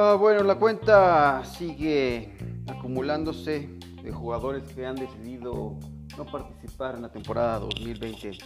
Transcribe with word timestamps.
Ah, 0.00 0.16
bueno, 0.18 0.42
la 0.42 0.54
cuenta 0.54 1.44
sigue 1.44 2.32
acumulándose 2.66 3.68
de 4.02 4.10
jugadores 4.10 4.62
que 4.72 4.86
han 4.86 4.96
decidido 4.96 5.78
no 6.16 6.24
participar 6.24 6.94
en 6.94 7.02
la 7.02 7.12
temporada 7.12 7.58
2020 7.58 8.38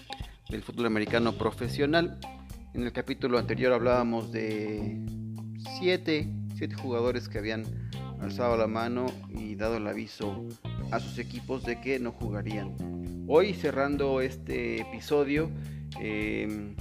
del 0.49 0.63
fútbol 0.63 0.87
americano 0.87 1.33
profesional. 1.33 2.19
En 2.75 2.83
el 2.83 2.93
capítulo 2.93 3.39
anterior 3.39 3.73
hablábamos 3.73 4.33
de 4.33 5.05
siete, 5.79 6.35
siete 6.57 6.75
jugadores 6.75 7.29
que 7.29 7.39
habían 7.39 7.65
alzado 8.21 8.57
la 8.57 8.67
mano 8.67 9.07
y 9.29 9.55
dado 9.55 9.77
el 9.77 9.87
aviso 9.87 10.47
a 10.93 11.01
sus 11.01 11.19
equipos 11.19 11.65
de 11.65 11.81
que 11.81 11.99
no 11.99 12.13
jugarían. 12.13 12.77
Hoy 13.27 13.55
cerrando 13.55 14.21
este 14.21 14.83
episodio 14.83 15.51
em, 15.99 16.77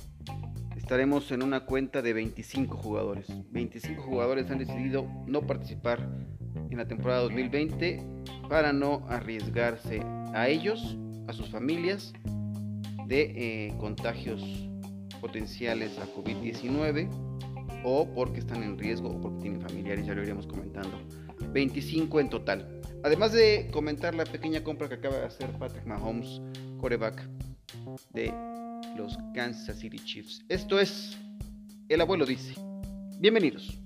estaremos 0.76 1.32
en 1.32 1.42
una 1.42 1.62
cuenta 1.62 2.02
de 2.02 2.12
25 2.12 2.76
jugadores. 2.76 3.26
25 3.52 4.02
jugadores 4.02 4.52
han 4.52 4.60
decidido 4.60 5.08
no 5.28 5.48
participar 5.48 6.10
en 6.70 6.78
la 6.78 6.88
temporada 6.88 7.22
2020 7.22 8.04
para 8.50 8.74
no 8.74 9.06
arriesgarse 9.08 10.02
a 10.34 10.50
ellos, 10.50 10.98
a 11.28 11.34
sus 11.34 11.50
familias, 11.50 12.12
de 13.08 13.22
eh, 13.68 13.74
contagios 13.80 14.44
potenciales 15.22 15.98
a 16.00 16.06
COVID-19 16.08 17.10
o 17.86 18.14
porque 18.14 18.40
están 18.40 18.62
en 18.64 18.78
riesgo 18.78 19.10
o 19.10 19.22
porque 19.22 19.44
tienen 19.44 19.62
familiares, 19.62 20.06
ya 20.06 20.14
lo 20.14 20.22
iremos 20.22 20.48
comentando. 20.48 21.00
25 21.54 22.20
en 22.20 22.30
total. 22.30 22.82
Además 23.04 23.32
de 23.32 23.68
comentar 23.72 24.14
la 24.14 24.26
pequeña 24.26 24.64
compra 24.64 24.88
que 24.88 24.96
acaba 24.96 25.18
de 25.18 25.26
hacer 25.26 25.50
Patrick 25.58 25.86
Mahomes, 25.86 26.40
coreback 26.80 27.28
de 28.14 28.32
los 28.96 29.18
Kansas 29.34 29.80
City 29.80 29.98
Chiefs. 29.98 30.46
Esto 30.50 30.80
es 30.80 31.18
El 31.90 32.02
abuelo 32.02 32.26
dice. 32.26 32.54
Bienvenidos. 33.20 33.78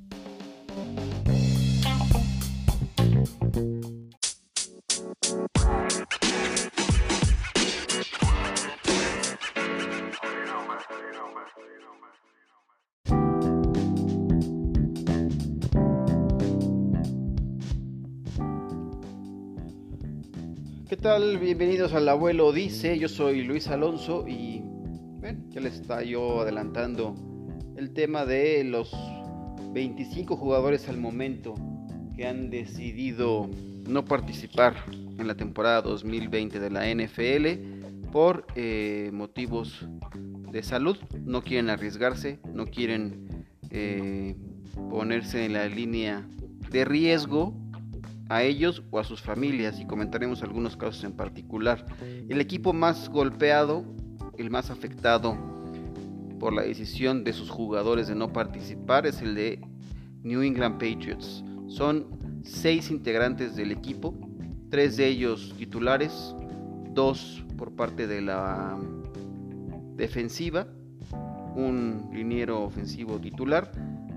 ¿Qué 20.87 20.97
tal? 20.97 21.39
Bienvenidos 21.39 21.93
al 21.93 22.07
Abuelo 22.07 22.51
Dice. 22.51 22.99
Yo 22.99 23.09
soy 23.09 23.43
Luis 23.43 23.69
Alonso 23.69 24.27
y 24.27 24.61
bueno, 25.19 25.43
ya 25.49 25.59
les 25.59 25.79
está 25.79 26.03
yo 26.03 26.41
adelantando 26.41 27.15
el 27.75 27.91
tema 27.91 28.23
de 28.23 28.63
los 28.63 28.95
25 29.73 30.37
jugadores 30.37 30.87
al 30.87 30.97
momento 30.97 31.55
que 32.15 32.27
han 32.27 32.51
decidido 32.51 33.49
no 33.89 34.05
participar 34.05 34.75
en 35.17 35.25
la 35.25 35.33
temporada 35.33 35.81
2020 35.81 36.59
de 36.59 36.69
la 36.69 36.87
NFL 36.87 38.11
por 38.11 38.45
eh, 38.53 39.09
motivos 39.11 39.87
de 40.51 40.61
salud. 40.61 40.97
No 41.23 41.41
quieren 41.41 41.71
arriesgarse, 41.71 42.39
no 42.53 42.67
quieren 42.67 43.47
eh, 43.71 44.35
ponerse 44.91 45.45
en 45.45 45.53
la 45.53 45.65
línea 45.65 46.27
de 46.69 46.85
riesgo 46.85 47.55
a 48.29 48.43
ellos 48.43 48.83
o 48.91 48.99
a 48.99 49.03
sus 49.03 49.21
familias 49.21 49.79
y 49.79 49.85
comentaremos 49.85 50.41
algunos 50.43 50.75
casos 50.77 51.03
en 51.03 51.13
particular. 51.13 51.85
El 52.29 52.41
equipo 52.41 52.73
más 52.73 53.09
golpeado, 53.09 53.85
el 54.37 54.49
más 54.49 54.71
afectado 54.71 55.37
por 56.39 56.53
la 56.53 56.63
decisión 56.63 57.23
de 57.23 57.33
sus 57.33 57.49
jugadores 57.49 58.07
de 58.07 58.15
no 58.15 58.33
participar 58.33 59.05
es 59.05 59.21
el 59.21 59.35
de 59.35 59.61
New 60.23 60.41
England 60.41 60.73
Patriots. 60.73 61.43
Son 61.67 62.07
seis 62.43 62.91
integrantes 62.91 63.55
del 63.55 63.71
equipo, 63.71 64.13
tres 64.69 64.97
de 64.97 65.07
ellos 65.07 65.53
titulares, 65.57 66.35
dos 66.93 67.43
por 67.57 67.75
parte 67.75 68.07
de 68.07 68.21
la 68.21 68.77
defensiva, 69.95 70.67
un 71.55 72.09
liniero 72.11 72.63
ofensivo 72.63 73.17
titular 73.19 73.71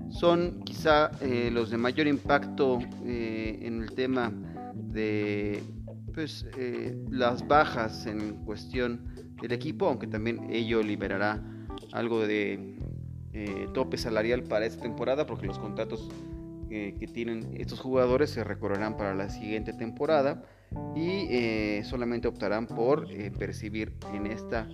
son 0.09 0.61
quizá 0.63 1.11
eh, 1.21 1.49
los 1.51 1.69
de 1.69 1.77
mayor 1.77 2.07
impacto 2.07 2.79
eh, 3.05 3.59
en 3.61 3.83
el 3.83 3.91
tema 3.93 4.31
de 4.73 5.61
pues, 6.13 6.45
eh, 6.57 6.97
las 7.09 7.47
bajas 7.47 8.05
en 8.05 8.43
cuestión 8.45 9.13
del 9.41 9.51
equipo, 9.51 9.87
aunque 9.87 10.07
también 10.07 10.47
ello 10.49 10.81
liberará 10.81 11.41
algo 11.91 12.25
de 12.25 12.77
tope 13.73 13.95
salarial 13.95 14.43
para 14.43 14.65
esta 14.65 14.81
temporada, 14.81 15.25
porque 15.25 15.47
los 15.47 15.57
contratos 15.59 16.09
que 16.69 17.09
tienen 17.13 17.55
estos 17.57 17.79
jugadores 17.79 18.31
se 18.31 18.43
recorrerán 18.43 18.97
para 18.97 19.15
la 19.15 19.29
siguiente 19.29 19.71
temporada 19.71 20.43
y 20.95 21.81
solamente 21.83 22.27
optarán 22.27 22.67
por 22.67 23.07
percibir 23.37 23.93
en 24.13 24.27
esta 24.27 24.67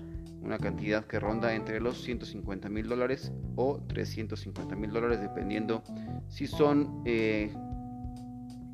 una 0.45 0.59
cantidad 0.59 1.05
que 1.05 1.19
ronda 1.19 1.55
entre 1.55 1.79
los 1.79 2.01
150 2.03 2.69
mil 2.69 2.87
dólares 2.87 3.31
o 3.55 3.81
350 3.87 4.75
mil 4.75 4.91
dólares 4.91 5.19
dependiendo 5.19 5.83
si 6.27 6.45
son 6.45 7.01
eh, 7.05 7.51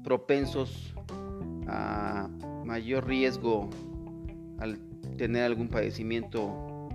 propensos 0.04 0.94
a 1.68 2.30
mayor 2.66 3.08
riesgo 3.08 3.70
al 4.60 4.80
tener 5.18 5.44
algún 5.44 5.70
padecimiento 5.70 6.90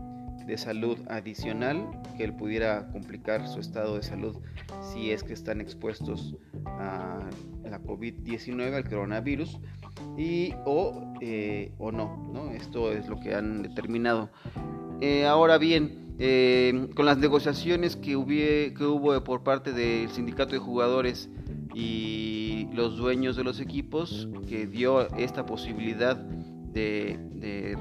de 0.46 0.58
salud 0.58 0.98
adicional 1.08 1.88
que 2.16 2.24
él 2.24 2.34
pudiera 2.34 2.88
complicar 2.92 3.48
su 3.48 3.60
estado 3.60 3.96
de 3.96 4.02
salud 4.02 4.38
si 4.80 5.10
es 5.10 5.24
que 5.24 5.32
están 5.32 5.60
expuestos 5.60 6.36
a 6.66 7.28
la 7.64 7.80
COVID-19, 7.82 8.74
al 8.74 8.88
coronavirus, 8.88 9.58
y 10.16 10.54
o, 10.64 11.14
eh, 11.20 11.72
o 11.78 11.92
no, 11.92 12.30
no, 12.32 12.50
Esto 12.50 12.92
es 12.92 13.08
lo 13.08 13.20
que 13.20 13.34
han 13.34 13.62
determinado. 13.62 14.30
Eh, 15.00 15.26
ahora 15.26 15.58
bien, 15.58 16.14
eh, 16.18 16.88
con 16.94 17.04
las 17.04 17.18
negociaciones 17.18 17.96
que, 17.96 18.12
que 18.76 18.84
hubo 18.84 19.22
por 19.22 19.42
parte 19.42 19.72
del 19.72 20.08
sindicato 20.10 20.52
de 20.52 20.58
jugadores 20.58 21.28
y 21.74 22.68
los 22.72 22.96
dueños 22.96 23.36
de 23.36 23.44
los 23.44 23.60
equipos, 23.60 24.28
que 24.48 24.66
dio 24.66 25.14
esta 25.16 25.44
posibilidad 25.44 26.16
de, 26.16 27.76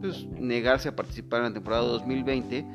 pues, 0.00 0.26
negarse 0.40 0.88
a 0.88 0.96
participar 0.96 1.40
en 1.40 1.48
la 1.48 1.54
temporada 1.54 1.84
2020, 1.84 2.66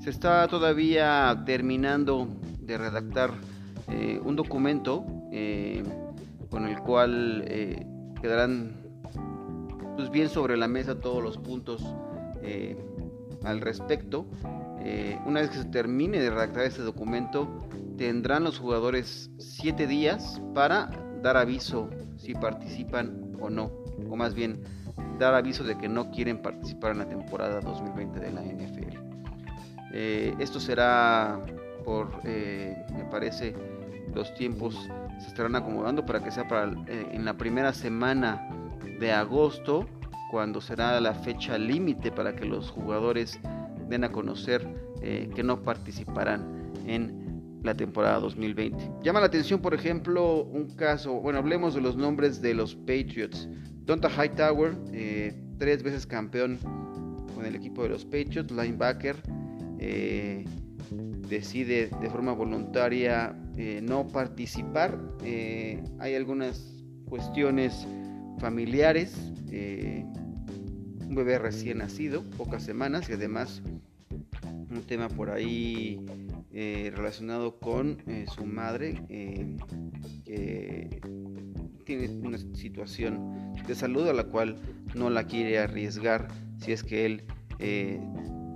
se 0.00 0.10
está 0.10 0.46
todavía 0.46 1.42
terminando 1.44 2.28
de 2.60 2.78
redactar 2.78 3.32
un 4.24 4.36
documento 4.36 5.04
con 6.50 6.68
el 6.68 6.78
cual 6.80 7.44
quedarán 8.20 8.76
pues, 9.96 10.10
bien 10.10 10.28
sobre 10.28 10.56
la 10.56 10.68
mesa 10.68 11.00
todos 11.00 11.22
los 11.22 11.38
puntos 11.38 11.84
eh, 12.42 12.76
al 13.44 13.60
respecto. 13.60 14.26
Eh, 14.80 15.18
una 15.26 15.40
vez 15.40 15.50
que 15.50 15.58
se 15.58 15.64
termine 15.64 16.20
de 16.20 16.30
redactar 16.30 16.64
este 16.64 16.82
documento, 16.82 17.48
tendrán 17.96 18.44
los 18.44 18.58
jugadores 18.58 19.30
7 19.38 19.86
días 19.86 20.40
para 20.54 20.90
dar 21.22 21.36
aviso 21.36 21.90
si 22.16 22.34
participan 22.34 23.32
o 23.40 23.50
no, 23.50 23.72
o 24.08 24.16
más 24.16 24.34
bien 24.34 24.62
dar 25.18 25.34
aviso 25.34 25.64
de 25.64 25.76
que 25.76 25.88
no 25.88 26.10
quieren 26.10 26.40
participar 26.40 26.92
en 26.92 26.98
la 26.98 27.08
temporada 27.08 27.60
2020 27.60 28.20
de 28.20 28.30
la 28.30 28.42
NFL. 28.42 28.98
Eh, 29.92 30.34
esto 30.38 30.60
será 30.60 31.40
por, 31.84 32.24
me 32.24 33.04
parece, 33.10 33.54
los 34.14 34.32
tiempos 34.34 34.76
se 35.18 35.28
estarán 35.28 35.56
acomodando 35.56 36.04
para 36.06 36.22
que 36.22 36.30
sea 36.30 36.46
para 36.46 36.72
eh, 36.86 37.08
en 37.12 37.24
la 37.24 37.36
primera 37.36 37.72
semana 37.72 38.48
de 39.00 39.12
agosto, 39.12 39.86
cuando 40.30 40.60
será 40.60 41.00
la 41.00 41.14
fecha 41.14 41.56
límite 41.56 42.10
para 42.10 42.34
que 42.34 42.44
los 42.44 42.70
jugadores 42.70 43.40
den 43.88 44.04
a 44.04 44.12
conocer 44.12 44.66
eh, 45.02 45.30
que 45.34 45.42
no 45.42 45.62
participarán 45.62 46.72
en 46.86 47.60
la 47.62 47.74
temporada 47.74 48.20
2020. 48.20 48.90
Llama 49.02 49.20
la 49.20 49.26
atención, 49.26 49.60
por 49.60 49.74
ejemplo, 49.74 50.44
un 50.44 50.68
caso, 50.76 51.14
bueno, 51.14 51.38
hablemos 51.38 51.74
de 51.74 51.80
los 51.80 51.96
nombres 51.96 52.40
de 52.42 52.54
los 52.54 52.74
Patriots. 52.74 53.48
Donta 53.84 54.08
Hightower, 54.10 54.76
eh, 54.92 55.34
tres 55.58 55.82
veces 55.82 56.06
campeón 56.06 56.58
con 57.34 57.46
el 57.46 57.54
equipo 57.54 57.82
de 57.82 57.88
los 57.88 58.04
Patriots, 58.04 58.50
linebacker, 58.50 59.16
decide 61.28 61.90
de 62.00 62.10
forma 62.10 62.32
voluntaria 62.32 63.34
eh, 63.60 63.80
no 63.82 64.06
participar. 64.06 64.96
Eh, 65.24 65.82
hay 65.98 66.14
algunas 66.14 66.84
cuestiones 67.06 67.88
familiares, 68.38 69.16
eh, 69.50 70.04
un 71.00 71.14
bebé 71.16 71.40
recién 71.40 71.78
nacido, 71.78 72.22
pocas 72.36 72.62
semanas 72.62 73.10
y 73.10 73.14
además 73.14 73.60
un 74.70 74.82
tema 74.86 75.08
por 75.08 75.30
ahí 75.30 75.98
relacionado 76.52 77.58
con 77.58 77.98
su 78.34 78.44
madre 78.44 79.00
que 80.24 81.00
tiene 81.84 82.08
una 82.22 82.38
situación 82.38 83.54
de 83.66 83.74
salud 83.74 84.08
a 84.08 84.12
la 84.12 84.24
cual 84.24 84.56
no 84.94 85.08
la 85.08 85.24
quiere 85.24 85.58
arriesgar 85.58 86.28
si 86.58 86.72
es 86.72 86.82
que 86.82 87.06
él 87.06 87.24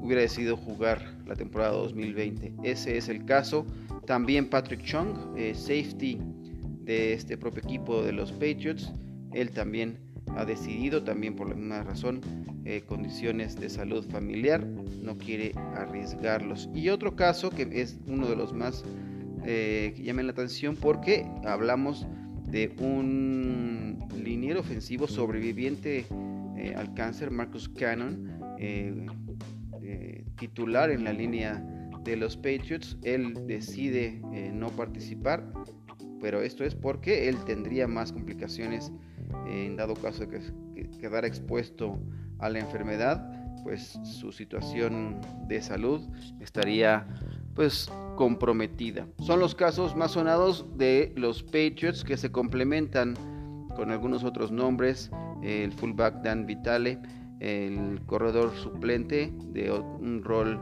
hubiera 0.01 0.21
decidido 0.21 0.57
jugar 0.57 1.17
la 1.27 1.35
temporada 1.35 1.73
2020. 1.73 2.55
Ese 2.63 2.99
es 2.99 3.09
el 3.09 3.25
caso. 3.25 3.67
También 4.07 4.49
Patrick 4.49 4.83
Chung, 4.83 5.37
eh, 5.37 5.55
safety 5.55 6.19
de 6.81 7.13
este 7.13 7.39
propio 7.39 7.63
equipo 7.63 8.03
de 8.03 8.13
los 8.13 8.33
Patriots, 8.33 8.93
él 9.33 9.51
también 9.51 9.99
ha 10.37 10.45
decidido, 10.45 11.05
también 11.05 11.37
por 11.37 11.49
la 11.49 11.55
misma 11.55 11.85
razón, 11.85 12.21
eh, 12.65 12.83
condiciones 12.87 13.55
de 13.57 13.69
salud 13.69 14.05
familiar, 14.11 14.67
no 14.67 15.19
quiere 15.19 15.53
arriesgarlos. 15.77 16.69
Y 16.75 16.89
otro 16.89 17.15
caso 17.15 17.51
que 17.51 17.69
es 17.81 17.99
uno 18.07 18.29
de 18.29 18.37
los 18.37 18.53
más 18.53 18.85
eh, 19.45 19.93
que 19.97 20.03
llaman 20.03 20.27
la 20.27 20.33
atención 20.33 20.77
porque 20.77 21.27
hablamos 21.45 22.07
de 22.51 22.75
un 22.81 23.99
liniero 24.23 24.61
ofensivo 24.61 25.07
sobreviviente 25.07 26.07
al 26.77 26.95
cáncer, 26.95 27.31
Marcus 27.31 27.69
Cannon, 27.69 28.29
titular 30.37 30.91
en 30.91 31.03
la 31.03 31.13
línea 31.13 31.72
de 32.05 32.17
los 32.17 32.37
Patriots. 32.37 32.97
Él 33.03 33.47
decide 33.47 34.21
no 34.53 34.69
participar, 34.69 35.53
pero 36.21 36.41
esto 36.41 36.65
es 36.65 36.75
porque 36.75 37.29
él 37.29 37.37
tendría 37.45 37.89
más 37.89 38.13
complicaciones 38.13 38.93
en 39.47 39.77
dado 39.77 39.95
caso 39.95 40.27
de 40.27 40.41
que 40.75 40.91
quedara 41.01 41.27
expuesto 41.27 41.99
a 42.39 42.49
la 42.49 42.59
enfermedad, 42.59 43.31
pues 43.63 43.99
su 44.03 44.33
situación 44.33 45.21
de 45.47 45.63
salud 45.63 46.01
estaría 46.41 47.07
pues 47.55 47.91
comprometida. 48.17 49.07
Son 49.19 49.41
los 49.41 49.55
casos 49.55 49.95
más 49.97 50.13
sonados 50.13 50.67
de 50.77 51.13
los 51.17 51.43
Patriots 51.43 52.05
que 52.05 52.17
se 52.17 52.33
complementan 52.33 53.15
con 53.77 53.91
algunos 53.91 54.25
otros 54.25 54.51
nombres, 54.51 55.11
el 55.43 55.73
fullback 55.73 56.23
Dan 56.23 56.47
Vitale, 56.47 57.01
el 57.41 58.01
corredor 58.07 58.55
suplente 58.55 59.33
de 59.53 59.71
un 59.73 60.23
rol 60.23 60.61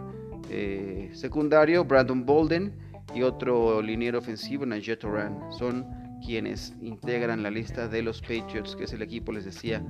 eh, 0.51 1.11
secundario, 1.13 1.85
Brandon 1.85 2.25
Bolden, 2.25 2.75
y 3.15 3.23
otro 3.23 3.83
liniero 3.83 4.19
ofensivo, 4.19 4.67
Najee 4.67 4.99
Oran. 5.05 5.39
Son 5.51 5.87
quienes 6.25 6.75
integran 6.81 7.43
la 7.43 7.51
lista 7.51 7.89
de 7.89 8.03
los 8.03 8.21
Patriots, 8.21 8.77
que 8.77 8.85
es 8.85 8.93
el 8.93 9.03
equipo, 9.03 9.33
les 9.33 9.45
decía, 9.45 9.85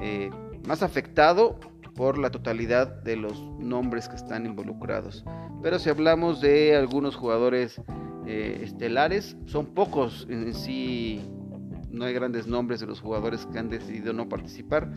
eh, 0.00 0.30
más 0.66 0.82
afectado 0.82 1.58
por 1.94 2.18
la 2.18 2.30
totalidad 2.30 3.02
de 3.02 3.16
los 3.16 3.40
nombres 3.58 4.08
que 4.08 4.16
están 4.16 4.44
involucrados. 4.46 5.24
Pero 5.62 5.78
si 5.78 5.88
hablamos 5.88 6.40
de 6.40 6.76
algunos 6.76 7.16
jugadores 7.16 7.80
eh, 8.26 8.60
estelares, 8.62 9.36
son 9.46 9.66
pocos 9.66 10.26
en 10.28 10.52
sí, 10.52 11.22
no 11.90 12.04
hay 12.04 12.12
grandes 12.12 12.46
nombres 12.46 12.80
de 12.80 12.86
los 12.86 13.00
jugadores 13.00 13.46
que 13.46 13.58
han 13.58 13.70
decidido 13.70 14.12
no 14.12 14.28
participar. 14.28 14.90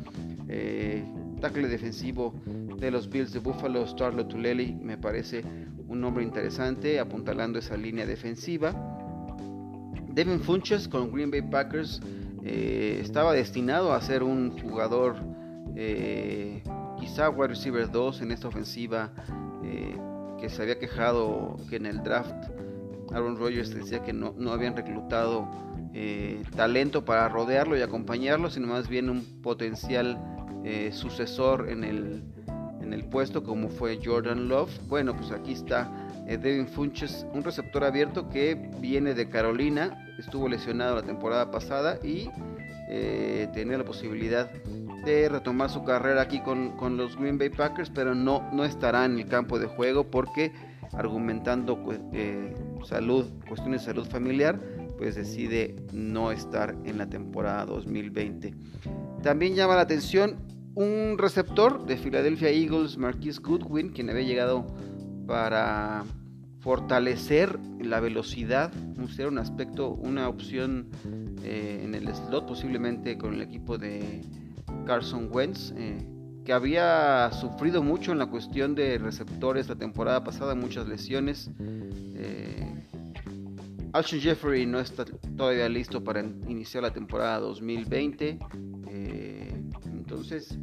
Tackle 1.40 1.68
defensivo 1.68 2.34
de 2.46 2.92
los 2.92 3.10
Bills 3.10 3.34
de 3.34 3.40
Buffalo, 3.40 3.86
Starlo 3.88 4.26
Tuleli, 4.26 4.74
me 4.74 4.98
parece 4.98 5.44
un 5.88 6.02
nombre 6.02 6.24
interesante, 6.24 7.00
apuntalando 7.00 7.60
esa 7.60 7.76
línea 7.76 8.06
defensiva. 8.06 8.74
Devin 10.14 10.40
Funches 10.40 10.88
con 10.88 11.12
Green 11.12 11.32
Bay 11.32 11.42
Packers 11.42 12.02
eh, 12.44 13.00
estaba 13.02 13.34
destinado 13.34 13.94
a 13.94 14.02
ser 14.02 14.24
un 14.24 14.52
jugador 14.60 15.16
eh, 15.76 16.64
quizá 17.00 17.30
wide 17.30 17.50
receiver 17.50 17.90
2 17.90 18.22
en 18.22 18.32
esta 18.32 18.48
ofensiva 18.48 19.12
eh, 19.64 19.98
que 20.40 20.50
se 20.50 20.62
había 20.62 20.80
quejado 20.80 21.58
que 21.70 21.76
en 21.78 21.86
el 21.86 22.02
draft 22.04 22.34
Aaron 23.12 23.38
Rodgers 23.38 23.74
decía 23.74 24.04
que 24.04 24.14
no, 24.14 24.34
habían 24.52 24.76
reclutado 24.76 25.50
talento 26.56 27.04
para 27.04 27.28
rodearlo 27.28 27.76
y 27.76 27.82
acompañarlo, 27.82 28.52
sino 28.52 28.68
más 28.68 28.88
bien 28.88 29.10
un 29.10 29.42
potencial 29.42 30.39
sucesor 30.92 31.70
en 31.70 31.84
el, 31.84 32.24
en 32.82 32.94
el 32.94 33.06
puesto 33.06 33.44
como 33.44 33.70
fue 33.70 34.00
Jordan 34.04 34.48
Love. 34.48 34.72
Bueno, 34.88 35.16
pues 35.16 35.32
aquí 35.32 35.54
está 35.54 35.92
eh, 36.30 36.38
Devin 36.38 36.68
Funches, 36.68 37.26
un 37.34 37.44
receptor 37.44 37.84
abierto 37.84 38.30
que 38.30 38.54
viene 38.80 39.16
de 39.16 39.30
Carolina, 39.30 40.08
estuvo 40.20 40.48
lesionado 40.48 40.96
la 40.96 41.02
temporada 41.02 41.50
pasada 41.50 41.98
y 42.04 42.30
eh, 42.88 43.48
tenía 43.54 43.80
la 43.80 43.84
posibilidad 43.84 44.52
de 45.06 45.28
retomar 45.28 45.72
su 45.72 45.84
carrera 45.84 46.22
aquí 46.22 46.42
con, 46.42 46.98
los 46.98 47.18
Green 47.18 47.40
Bay 47.40 47.50
Packers, 47.50 47.90
pero 47.90 48.14
no, 48.14 48.48
no 48.52 48.64
estará 48.64 49.06
en 49.06 49.18
el 49.18 49.26
campo 49.26 49.58
de 49.58 49.66
juego 49.66 50.04
porque 50.04 50.52
argumentando 50.94 51.80
eh, 52.14 52.54
salud, 52.84 53.26
cuestiones 53.48 53.82
de 53.82 53.86
salud 53.88 54.08
familiar, 54.08 54.60
pues 55.00 55.16
decide 55.16 55.78
no 55.94 56.32
estar 56.32 56.76
en 56.84 57.00
la 57.00 57.10
temporada 57.10 57.66
2020. 57.66 58.54
También 59.24 59.56
llama 59.56 59.76
la 59.76 59.82
atención 59.82 60.38
un 60.80 61.18
receptor 61.18 61.86
de 61.86 61.98
Philadelphia 61.98 62.50
Eagles, 62.52 62.98
Marquis 62.98 63.42
Goodwin, 63.42 63.90
quien 63.90 64.10
había 64.10 64.26
llegado 64.26 64.66
para 65.28 66.06
fortalecer 66.62 67.60
la 67.82 68.00
velocidad, 68.00 68.72
ser 69.14 69.28
un 69.28 69.40
aspecto, 69.40 69.90
una 69.90 70.30
opción 70.30 70.88
eh, 71.44 71.82
en 71.84 71.96
el 71.96 72.08
slot, 72.16 72.48
posiblemente 72.48 73.18
con 73.18 73.34
el 73.34 73.42
equipo 73.42 73.78
de 73.78 74.22
Carson 74.86 75.28
Wentz, 75.30 75.74
eh, 75.76 75.98
que 76.46 76.54
había 76.54 77.30
sufrido 77.34 77.84
mucho 77.84 78.14
en 78.14 78.20
la 78.20 78.28
cuestión 78.28 78.74
de 78.74 79.00
receptores 79.00 79.68
la 79.68 79.76
temporada 79.76 80.24
pasada, 80.24 80.56
muchas 80.56 80.88
lesiones. 80.88 81.52
Eh, 81.60 82.74
Alshon 83.92 84.22
Jeffrey 84.22 84.66
no 84.66 84.80
está 84.80 85.04
todavía 85.36 85.68
listo 85.68 86.02
para 86.02 86.22
iniciar 86.22 86.84
la 86.84 86.94
temporada 86.94 87.40
2020. 87.40 88.40
entonces, 90.10 90.58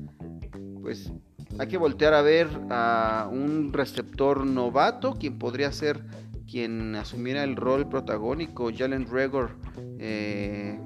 pues 0.86 1.10
hay 1.58 1.66
que 1.66 1.78
voltear 1.78 2.14
a 2.14 2.22
ver 2.22 2.46
a 2.70 3.28
un 3.28 3.72
receptor 3.72 4.46
novato, 4.46 5.14
quien 5.14 5.36
podría 5.36 5.72
ser 5.72 6.00
quien 6.48 6.94
asumiera 6.94 7.42
el 7.42 7.56
rol 7.56 7.88
protagónico, 7.88 8.70
Jalen 8.72 9.10
Regor 9.10 9.56
eh, 9.98 10.78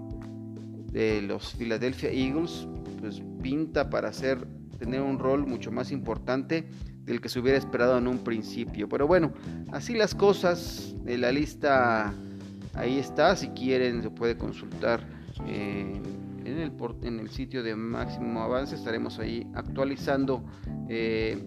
de 0.91 1.21
los 1.21 1.53
Philadelphia 1.53 2.09
Eagles, 2.11 2.67
pues 2.99 3.23
pinta 3.43 3.91
para 3.91 4.11
ser, 4.15 4.47
tener 4.79 5.03
un 5.03 5.19
rol 5.19 5.47
mucho 5.47 5.71
más 5.71 5.93
importante 5.93 6.67
del 7.05 7.21
que 7.21 7.29
se 7.29 7.39
hubiera 7.39 7.59
esperado 7.59 7.99
en 7.99 8.09
un 8.09 8.25
principio. 8.25 8.89
Pero 8.89 9.07
bueno, 9.07 9.35
así 9.71 9.93
las 9.93 10.15
cosas, 10.15 10.97
eh, 11.05 11.19
la 11.19 11.31
lista 11.31 12.15
ahí 12.73 12.99
está, 12.99 13.37
si 13.37 13.49
quieren 13.49 14.03
se 14.03 14.09
puede 14.09 14.39
consultar. 14.39 15.07
Eh, 15.47 16.01
en 16.59 17.21
el, 17.21 17.31
sitio 17.31 17.63
de 17.63 17.75
máximo 17.77 18.43
avance. 18.43 18.75
Estaremos 18.75 19.19
ahí 19.19 19.47
actualizando 19.55 20.45
eh, 20.89 21.39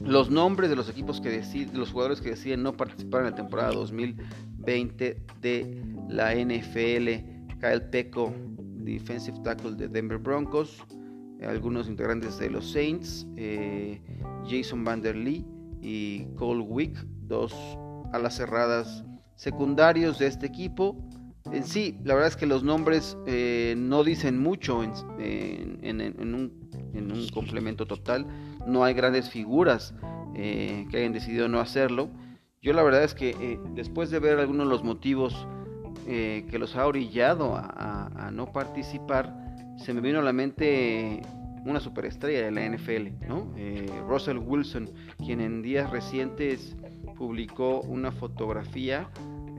los 0.00 0.30
nombres 0.30 0.70
de 0.70 0.76
los 0.76 0.88
equipos 0.88 1.20
que 1.20 1.30
deciden, 1.30 1.78
los 1.78 1.92
jugadores 1.92 2.20
que 2.20 2.30
deciden 2.30 2.62
no 2.62 2.76
participar 2.76 3.20
en 3.20 3.30
la 3.30 3.34
temporada 3.34 3.72
2020 3.72 5.22
de 5.40 5.84
la 6.08 6.34
NFL. 6.34 7.58
Kyle 7.60 7.82
Pecco, 7.90 8.32
defensive 8.58 9.38
tackle 9.44 9.74
de 9.74 9.88
Denver 9.88 10.18
Broncos, 10.18 10.82
algunos 11.46 11.88
integrantes 11.88 12.38
de 12.38 12.50
los 12.50 12.70
Saints, 12.72 13.26
eh, 13.36 14.00
Jason 14.48 14.82
Vanderlee 14.84 15.44
y 15.82 16.24
Cole 16.36 16.62
Wick, 16.62 17.04
dos 17.26 17.54
alas 18.12 18.36
cerradas 18.36 19.04
secundarios 19.36 20.18
de 20.18 20.26
este 20.26 20.46
equipo 20.46 20.96
en 21.52 21.64
sí, 21.64 21.98
la 22.04 22.14
verdad 22.14 22.28
es 22.28 22.36
que 22.36 22.46
los 22.46 22.62
nombres 22.62 23.16
eh, 23.26 23.74
no 23.76 24.04
dicen 24.04 24.38
mucho 24.38 24.82
en, 24.82 24.92
un, 26.34 27.28
complemento 27.32 27.86
total. 27.86 28.26
No 28.66 28.84
hay 28.84 28.94
grandes 28.94 29.30
figuras 29.30 29.94
eh, 30.34 30.86
que 30.90 30.98
hayan 30.98 31.12
decidido 31.12 31.48
no 31.48 31.60
hacerlo. 31.60 32.10
Yo 32.62 32.72
la 32.72 32.82
verdad 32.82 33.04
es 33.04 33.14
que 33.14 33.30
eh, 33.30 33.58
después 33.74 34.10
de 34.10 34.18
ver 34.18 34.38
algunos 34.38 34.66
de 34.66 34.70
los 34.70 34.84
motivos 34.84 35.46
que 36.06 36.58
los 36.58 36.74
ha 36.74 36.88
orillado 36.88 37.54
a, 37.54 38.30
no 38.32 38.52
participar, 38.52 39.32
se 39.76 39.94
me 39.94 40.00
vino 40.00 40.18
a 40.18 40.22
la 40.22 40.32
mente 40.32 41.22
una 41.64 41.78
superestrella 41.78 42.46
de 42.46 42.50
la 42.50 42.68
NFL, 42.68 43.28
¿no? 43.28 43.54
Russell 44.08 44.38
Wilson, 44.38 44.90
quien 45.24 45.40
en 45.40 45.62
días 45.62 45.88
recientes 45.90 46.74
publicó 47.16 47.82
una 47.82 48.10
fotografía 48.10 49.08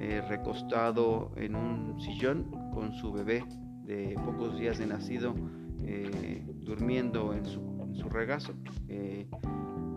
eh, 0.04 0.20
recostado 0.28 1.32
en 1.36 1.56
un 1.56 2.02
sillón 2.02 2.46
con 2.74 2.92
su 2.92 3.12
bebé 3.12 3.46
de 3.84 4.16
pocos 4.26 4.58
días 4.58 4.80
de 4.80 4.88
nacido 4.88 5.36
eh, 5.84 6.44
durmiendo 6.56 7.36
en 7.36 7.46
su, 7.46 8.10
regazo. 8.10 8.54
Eh, 8.88 9.28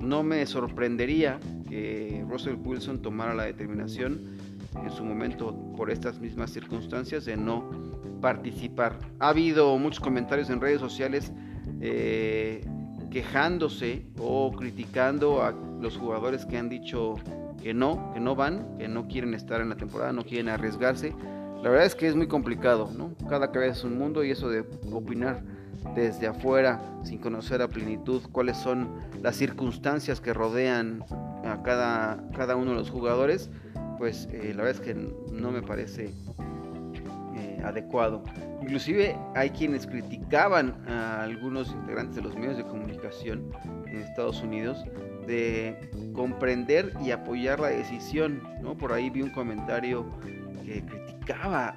no 0.01 0.23
me 0.23 0.45
sorprendería 0.45 1.41
que 1.71 2.23
Russell 2.29 2.57
Wilson 2.63 3.01
tomara 3.01 3.33
la 3.33 3.45
determinación 3.45 4.37
en 4.75 4.91
su 4.91 5.07
momento 5.07 5.57
por 5.75 5.91
estas 5.91 6.21
mismas 6.21 6.51
circunstancias 6.51 7.25
de 7.25 7.39
no 7.39 7.71
participar. 8.21 8.99
Ha 9.21 9.31
habido 9.31 9.79
muchos 9.79 10.01
comentarios 10.01 10.51
en 10.51 10.61
redes 10.61 10.81
sociales 10.81 11.33
quejándose 13.11 14.05
o 14.19 14.53
criticando 14.53 15.43
a 15.43 15.53
los 15.81 15.97
jugadores 15.97 16.45
que 16.45 16.59
han 16.59 16.69
dicho 16.69 17.15
que 17.65 17.73
no, 17.73 18.13
que 18.13 18.21
no 18.21 18.37
van, 18.37 18.77
que 18.77 18.89
no 18.89 19.09
quieren 19.09 19.33
estar 19.33 19.63
en 19.63 19.71
la 19.71 19.77
temporada, 19.77 20.13
no 20.13 20.23
quieren 20.23 20.51
arriesgarse. 20.51 21.15
La 21.63 21.71
verdad 21.71 21.87
es 21.87 21.95
que 21.95 22.07
es 22.07 22.15
muy 22.15 22.29
complicado, 22.29 22.91
¿no? 22.95 23.15
Cada 23.27 23.53
cabeza 23.53 23.79
es 23.79 23.85
un 23.85 23.97
mundo 23.97 24.23
y 24.23 24.31
eso 24.31 24.51
de 24.51 24.67
opinar 24.93 25.43
desde 25.95 26.27
afuera, 26.27 26.83
sin 27.05 27.17
conocer 27.17 27.63
a 27.63 27.69
plenitud 27.69 28.21
cuáles 28.33 28.59
son 28.59 28.91
las 29.23 29.37
circunstancias 29.37 30.21
que 30.21 30.35
rodean 30.35 31.03
a 31.43 31.63
cada, 31.63 32.29
cada 32.37 32.55
uno 32.55 32.73
de 32.73 32.77
los 32.77 32.91
jugadores, 32.91 33.49
pues 33.97 34.29
eh, 34.31 34.53
la 34.55 34.65
verdad 34.65 34.83
es 34.83 34.87
que 34.87 34.95
no 35.33 35.51
me 35.51 35.63
parece 35.63 36.13
adecuado. 37.69 38.23
Inclusive 38.63 39.17
hay 39.35 39.51
quienes 39.51 39.87
criticaban 39.87 40.75
a 40.89 41.23
algunos 41.23 41.71
integrantes 41.71 42.17
de 42.17 42.23
los 42.23 42.37
medios 42.37 42.57
de 42.57 42.65
comunicación 42.65 43.51
en 43.87 43.97
Estados 43.97 44.43
Unidos 44.43 44.85
de 45.27 45.91
comprender 46.15 46.93
y 47.05 47.11
apoyar 47.11 47.61
la 47.61 47.69
decisión. 47.69 48.43
¿no? 48.63 48.77
Por 48.77 48.93
ahí 48.93 49.11
vi 49.11 49.23
un 49.23 49.31
comentario 49.31 50.07
que 50.65 50.83
criticaba 50.85 51.77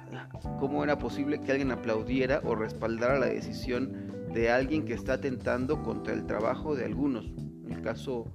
cómo 0.58 0.84
era 0.84 0.98
posible 0.98 1.40
que 1.40 1.52
alguien 1.52 1.70
aplaudiera 1.70 2.40
o 2.44 2.54
respaldara 2.54 3.18
la 3.18 3.26
decisión 3.26 4.08
de 4.32 4.50
alguien 4.50 4.84
que 4.84 4.94
está 4.94 5.14
atentando 5.14 5.82
contra 5.82 6.14
el 6.14 6.26
trabajo 6.26 6.74
de 6.74 6.84
algunos. 6.84 7.26
En 7.64 7.72
el 7.72 7.82
caso, 7.82 8.26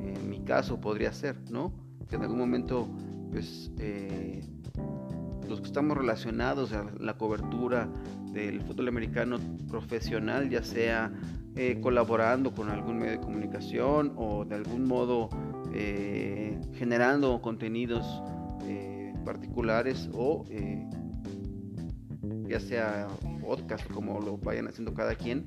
en 0.00 0.28
mi 0.28 0.40
caso 0.40 0.80
podría 0.80 1.12
ser, 1.12 1.36
¿no? 1.50 1.72
Que 2.08 2.16
en 2.16 2.22
algún 2.22 2.38
momento, 2.38 2.88
pues, 3.30 3.70
eh, 3.78 4.42
los 5.50 5.60
que 5.60 5.66
estamos 5.66 5.96
relacionados 5.98 6.72
a 6.72 6.86
la 6.98 7.18
cobertura 7.18 7.88
del 8.32 8.62
fútbol 8.62 8.88
americano 8.88 9.38
profesional, 9.68 10.48
ya 10.48 10.62
sea 10.62 11.12
eh, 11.56 11.78
colaborando 11.82 12.54
con 12.54 12.70
algún 12.70 12.98
medio 12.98 13.12
de 13.12 13.20
comunicación 13.20 14.14
o 14.16 14.44
de 14.44 14.54
algún 14.54 14.86
modo 14.86 15.28
eh, 15.74 16.58
generando 16.74 17.42
contenidos 17.42 18.06
particulares 19.24 20.08
o 20.14 20.46
ya 22.48 22.58
sea 22.58 23.06
podcast 23.50 23.84
como 23.90 24.20
lo 24.20 24.36
vayan 24.36 24.68
haciendo 24.68 24.94
cada 24.94 25.16
quien, 25.16 25.46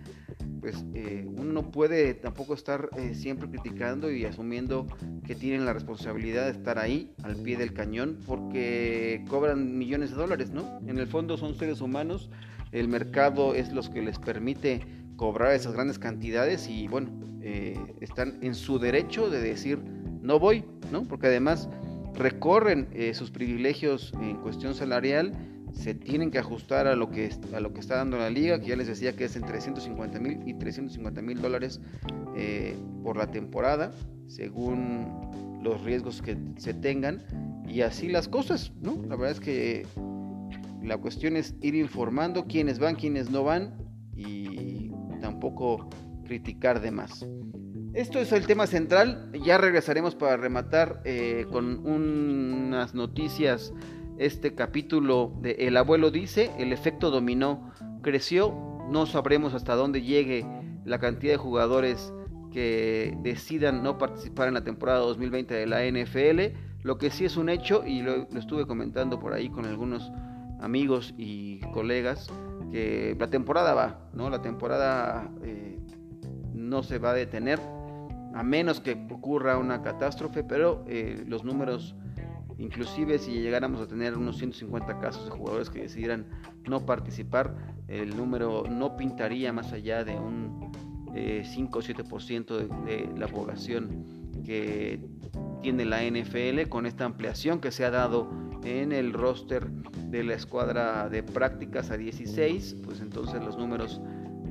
pues 0.59 0.83
eh, 0.93 1.25
uno 1.25 1.53
no 1.53 1.71
puede 1.71 2.13
tampoco 2.13 2.53
estar 2.53 2.89
eh, 2.97 3.15
siempre 3.15 3.47
criticando 3.47 4.11
y 4.11 4.25
asumiendo 4.25 4.87
que 5.25 5.35
tienen 5.35 5.63
la 5.63 5.71
responsabilidad 5.71 6.47
de 6.47 6.51
estar 6.51 6.79
ahí 6.79 7.13
al 7.23 7.37
pie 7.37 7.55
del 7.55 7.71
cañón 7.71 8.19
porque 8.27 9.23
cobran 9.29 9.77
millones 9.77 10.09
de 10.09 10.17
dólares, 10.17 10.51
¿no? 10.51 10.81
En 10.85 10.97
el 10.97 11.07
fondo 11.07 11.37
son 11.37 11.55
seres 11.55 11.79
humanos, 11.79 12.29
el 12.73 12.89
mercado 12.89 13.55
es 13.55 13.71
los 13.71 13.89
que 13.89 14.01
les 14.01 14.19
permite 14.19 14.81
cobrar 15.15 15.53
esas 15.53 15.71
grandes 15.71 15.97
cantidades 15.97 16.67
y 16.67 16.89
bueno, 16.89 17.09
eh, 17.41 17.79
están 18.01 18.37
en 18.41 18.53
su 18.53 18.79
derecho 18.79 19.29
de 19.29 19.39
decir 19.39 19.79
no 20.21 20.39
voy, 20.39 20.65
¿no? 20.91 21.03
Porque 21.03 21.27
además 21.27 21.69
recorren 22.15 22.89
sus 23.13 23.31
privilegios 23.31 24.13
en 24.21 24.35
cuestión 24.37 24.75
salarial 24.75 25.33
se 25.73 25.93
tienen 25.93 26.31
que 26.31 26.39
ajustar 26.39 26.87
a 26.87 26.95
lo 26.95 27.09
que, 27.09 27.29
a 27.53 27.59
lo 27.59 27.73
que 27.73 27.79
está 27.79 27.97
dando 27.97 28.17
la 28.17 28.29
liga, 28.29 28.59
que 28.59 28.67
ya 28.67 28.75
les 28.75 28.87
decía 28.87 29.15
que 29.15 29.25
es 29.25 29.35
entre 29.35 29.59
150 29.59 30.19
mil 30.19 30.39
y 30.45 30.53
350 30.53 31.21
mil 31.21 31.41
dólares 31.41 31.81
eh, 32.35 32.75
por 33.03 33.17
la 33.17 33.31
temporada, 33.31 33.91
según 34.27 35.59
los 35.61 35.81
riesgos 35.83 36.21
que 36.21 36.37
se 36.57 36.73
tengan, 36.73 37.23
y 37.67 37.81
así 37.81 38.07
las 38.07 38.27
cosas, 38.27 38.71
¿no? 38.81 39.01
La 39.07 39.15
verdad 39.15 39.31
es 39.31 39.39
que 39.39 39.85
la 40.81 40.97
cuestión 40.97 41.37
es 41.37 41.55
ir 41.61 41.75
informando 41.75 42.45
quiénes 42.45 42.79
van, 42.79 42.95
quiénes 42.95 43.31
no 43.31 43.43
van, 43.43 43.75
y 44.15 44.91
tampoco 45.21 45.89
criticar 46.25 46.81
de 46.81 46.91
más. 46.91 47.25
Esto 47.93 48.19
es 48.19 48.31
el 48.31 48.47
tema 48.47 48.67
central, 48.67 49.31
ya 49.43 49.57
regresaremos 49.57 50.15
para 50.15 50.35
rematar 50.35 51.01
eh, 51.05 51.45
con 51.51 51.85
unas 51.85 52.95
noticias 52.95 53.71
este 54.17 54.55
capítulo 54.55 55.33
de 55.41 55.51
El 55.51 55.77
abuelo 55.77 56.11
dice, 56.11 56.51
el 56.57 56.71
efecto 56.71 57.11
dominó, 57.11 57.71
creció, 58.01 58.53
no 58.89 59.05
sabremos 59.05 59.53
hasta 59.53 59.75
dónde 59.75 60.01
llegue 60.01 60.45
la 60.85 60.99
cantidad 60.99 61.33
de 61.33 61.37
jugadores 61.37 62.13
que 62.51 63.17
decidan 63.21 63.81
no 63.83 63.97
participar 63.97 64.47
en 64.47 64.53
la 64.53 64.63
temporada 64.63 64.99
2020 64.99 65.53
de 65.53 65.65
la 65.65 65.83
NFL. 65.85 66.55
Lo 66.83 66.97
que 66.97 67.09
sí 67.09 67.25
es 67.25 67.37
un 67.37 67.49
hecho, 67.49 67.83
y 67.85 68.01
lo, 68.01 68.27
estuve 68.37 68.67
comentando 68.67 69.19
por 69.19 69.33
ahí 69.33 69.49
con 69.49 69.65
algunos 69.65 70.11
amigos 70.59 71.13
y 71.17 71.59
colegas, 71.71 72.29
que 72.71 73.15
la 73.19 73.29
temporada 73.29 73.73
va, 73.73 74.09
¿no? 74.13 74.29
La 74.29 74.41
temporada 74.41 75.31
eh, 75.43 75.79
no 76.53 76.83
se 76.83 76.99
va 76.99 77.11
a 77.11 77.13
detener, 77.13 77.59
a 78.33 78.43
menos 78.43 78.79
que 78.79 79.07
ocurra 79.11 79.57
una 79.57 79.81
catástrofe, 79.81 80.43
pero 80.43 80.83
eh, 80.87 81.23
los 81.27 81.43
números 81.43 81.95
Inclusive 82.57 83.19
si 83.19 83.31
llegáramos 83.31 83.81
a 83.81 83.87
tener 83.87 84.17
unos 84.17 84.37
150 84.37 84.99
casos 84.99 85.25
de 85.25 85.31
jugadores 85.31 85.69
que 85.69 85.81
decidieran 85.81 86.27
no 86.67 86.85
participar, 86.85 87.55
el 87.87 88.15
número 88.15 88.63
no 88.69 88.95
pintaría 88.95 89.51
más 89.51 89.73
allá 89.73 90.03
de 90.03 90.15
un 90.15 90.71
5 91.13 91.15
eh, 91.15 91.43
o 91.43 91.81
7% 91.81 92.45
de, 92.85 93.07
de 93.07 93.19
la 93.19 93.27
población 93.27 94.05
que 94.43 94.99
tiene 95.61 95.85
la 95.85 96.03
NFL 96.03 96.67
con 96.69 96.85
esta 96.85 97.05
ampliación 97.05 97.59
que 97.59 97.71
se 97.71 97.85
ha 97.85 97.91
dado 97.91 98.29
en 98.63 98.91
el 98.91 99.13
roster 99.13 99.69
de 100.09 100.23
la 100.23 100.33
escuadra 100.35 101.09
de 101.09 101.23
prácticas 101.23 101.91
a 101.91 101.97
16, 101.97 102.77
pues 102.85 103.01
entonces 103.01 103.43
los 103.43 103.57
números 103.57 104.01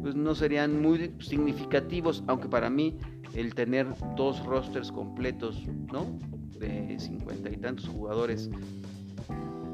pues 0.02 0.16
no 0.16 0.34
serían 0.34 0.82
muy 0.82 1.14
significativos, 1.20 2.24
aunque 2.26 2.48
para 2.48 2.68
mí 2.68 2.98
el 3.34 3.54
tener 3.54 3.86
dos 4.16 4.44
rosters 4.44 4.90
completos, 4.90 5.64
¿no? 5.92 6.18
De 6.62 6.98
50 6.98 7.50
y 7.50 7.56
tantos 7.58 7.88
jugadores 7.88 8.48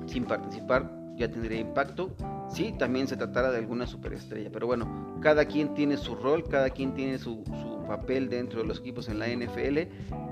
sin 0.07 0.25
participar 0.25 0.91
ya 1.19 1.31
tendría 1.31 1.59
impacto 1.59 2.15
si 2.49 2.73
también 2.73 3.07
se 3.07 3.17
tratara 3.17 3.51
de 3.51 3.59
alguna 3.59 3.87
superestrella. 3.87 4.51
Pero 4.51 4.67
bueno, 4.67 5.19
cada 5.21 5.45
quien 5.45 5.75
tiene 5.75 5.97
su 5.97 6.15
rol, 6.15 6.45
cada 6.49 6.71
quien 6.71 6.95
tiene 6.95 7.19
su, 7.19 7.45
papel 7.87 8.29
dentro 8.29 8.61
de 8.61 8.67
los 8.67 8.81
equipos 8.81 9.09
en 9.09 9.19
la 9.19 9.29
NFL 9.29 9.79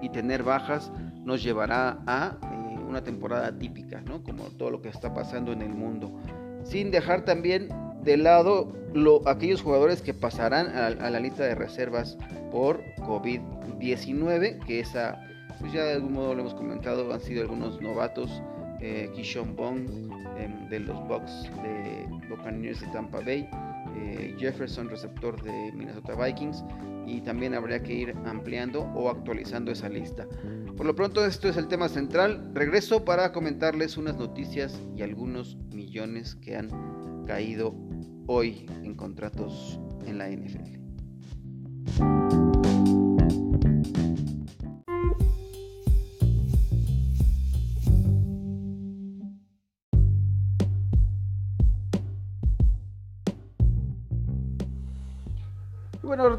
y 0.02 0.10
tener 0.10 0.42
bajas 0.42 0.92
nos 1.24 1.42
llevará 1.42 2.02
a 2.06 2.36
eh, 2.42 2.78
una 2.86 3.02
temporada 3.02 3.58
típica, 3.58 4.02
¿no? 4.02 4.22
como 4.22 4.44
todo 4.58 4.70
lo 4.70 4.82
que 4.82 4.90
está 4.90 5.14
pasando 5.14 5.52
en 5.52 5.62
el 5.62 5.70
mundo. 5.70 6.12
Sin 6.64 6.90
dejar 6.90 7.24
también 7.24 7.70
de 8.02 8.18
lado 8.18 8.74
lo, 8.92 9.26
aquellos 9.26 9.62
jugadores 9.62 10.02
que 10.02 10.12
pasarán 10.12 10.66
a, 10.66 10.88
a 10.88 11.08
la 11.08 11.18
lista 11.18 11.44
de 11.44 11.54
reservas 11.54 12.18
por 12.52 12.82
COVID-19, 12.98 14.62
que 14.66 14.80
esa 14.80 15.18
pues 15.60 15.72
ya 15.72 15.84
de 15.84 15.94
algún 15.94 16.12
modo 16.12 16.34
lo 16.34 16.40
hemos 16.40 16.54
comentado, 16.54 17.12
han 17.12 17.20
sido 17.20 17.42
algunos 17.42 17.80
novatos, 17.80 18.42
eh, 18.80 19.10
Kishon 19.14 19.56
Bong 19.56 19.88
em, 20.38 20.68
de 20.68 20.80
los 20.80 20.96
Bucks 21.08 21.50
de 21.62 22.06
Buccaneers 22.28 22.80
de 22.80 22.86
Tampa 22.88 23.20
Bay, 23.20 23.48
eh, 23.96 24.34
Jefferson 24.38 24.88
receptor 24.88 25.42
de 25.42 25.72
Minnesota 25.72 26.14
Vikings 26.14 26.62
y 27.06 27.20
también 27.22 27.54
habría 27.54 27.82
que 27.82 27.94
ir 27.94 28.14
ampliando 28.26 28.82
o 28.94 29.08
actualizando 29.08 29.70
esa 29.70 29.88
lista. 29.88 30.26
Por 30.76 30.84
lo 30.84 30.94
pronto 30.94 31.24
esto 31.24 31.48
es 31.48 31.56
el 31.56 31.68
tema 31.68 31.88
central. 31.88 32.50
Regreso 32.52 33.04
para 33.04 33.32
comentarles 33.32 33.96
unas 33.96 34.16
noticias 34.16 34.78
y 34.94 35.02
algunos 35.02 35.56
millones 35.72 36.34
que 36.34 36.56
han 36.56 37.24
caído 37.26 37.74
hoy 38.26 38.66
en 38.82 38.94
contratos 38.94 39.80
en 40.04 40.18
la 40.18 40.28
NFL. 40.28 40.76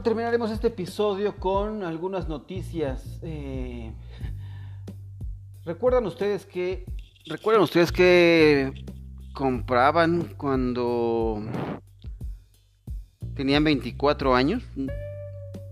Terminaremos 0.08 0.52
este 0.52 0.68
episodio 0.68 1.36
con 1.36 1.84
algunas 1.84 2.30
noticias. 2.30 3.20
Eh, 3.24 3.92
¿Recuerdan 5.66 6.06
ustedes 6.06 6.46
que 6.46 6.86
recuerdan 7.26 7.64
ustedes 7.64 7.92
que 7.92 8.86
compraban 9.34 10.34
cuando 10.38 11.42
tenían 13.36 13.66
24 13.66 14.34
años? 14.34 14.64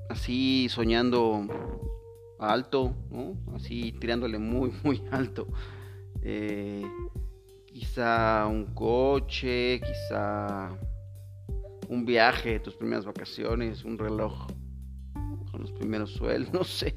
Así 0.10 0.68
soñando 0.68 1.48
alto, 2.38 2.94
así 3.56 3.94
tirándole 4.02 4.38
muy, 4.38 4.74
muy 4.84 5.02
alto. 5.12 5.48
Eh, 6.24 6.84
quizá 7.68 8.48
un 8.48 8.66
coche, 8.74 9.80
quizá 9.80 10.78
un 11.90 12.06
viaje, 12.06 12.60
tus 12.60 12.76
primeras 12.76 13.06
vacaciones, 13.06 13.84
un 13.84 13.98
reloj 13.98 14.48
con 15.52 15.62
los 15.62 15.72
primeros 15.72 16.12
sueldos, 16.12 16.54
no 16.54 16.64
sé. 16.64 16.96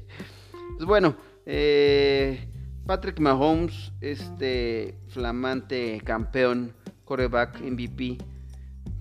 Pues 0.75 0.85
bueno, 0.85 1.15
eh, 1.45 2.47
Patrick 2.85 3.19
Mahomes, 3.19 3.91
este 4.01 4.95
flamante 5.09 6.01
campeón, 6.03 6.73
coreback 7.05 7.61
MVP 7.61 8.17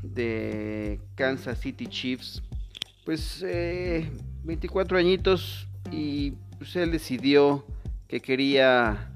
de 0.03 1.01
Kansas 1.15 1.61
City 1.61 1.87
Chiefs, 1.87 2.43
pues 3.05 3.45
24 4.45 4.97
eh, 4.97 5.01
añitos 5.01 5.69
y 5.91 6.33
pues 6.59 6.75
él 6.77 6.91
decidió 6.91 7.65
que 8.09 8.21
quería, 8.21 9.15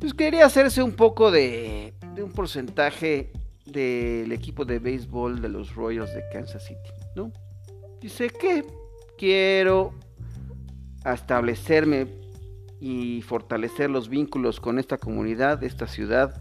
pues 0.00 0.14
quería 0.14 0.46
hacerse 0.46 0.82
un 0.82 0.92
poco 0.92 1.30
de, 1.30 1.94
de 2.14 2.22
un 2.22 2.32
porcentaje 2.32 3.32
del 3.64 4.32
equipo 4.32 4.64
de 4.64 4.78
béisbol 4.78 5.40
de 5.40 5.48
los 5.48 5.74
Royals 5.74 6.14
de 6.14 6.22
Kansas 6.32 6.64
City. 6.64 6.90
¿no? 7.16 7.32
Dice 8.00 8.28
que 8.28 8.64
quiero 9.16 9.94
establecerme 11.04 12.06
y 12.80 13.22
fortalecer 13.22 13.90
los 13.90 14.08
vínculos 14.08 14.60
con 14.60 14.78
esta 14.78 14.98
comunidad, 14.98 15.62
esta 15.64 15.86
ciudad, 15.86 16.40